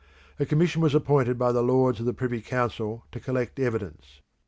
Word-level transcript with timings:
A 0.39 0.47
commission 0.47 0.81
was 0.81 0.95
appointed 0.95 1.37
by 1.37 1.51
the 1.51 1.61
Lords 1.61 1.99
of 1.99 2.07
the 2.07 2.11
Privy 2.15 2.41
Council 2.41 3.05
to 3.11 3.19
collect 3.19 3.59
evidence. 3.59 4.21